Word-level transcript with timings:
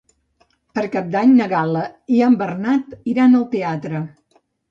Per 0.77 0.83
Cap 0.95 1.11
d'Any 1.15 1.35
na 1.41 1.47
Gal·la 1.51 1.83
i 2.15 2.23
en 2.29 2.39
Bernat 2.41 2.97
iran 3.13 3.39
al 3.41 3.47
teatre. 3.55 4.01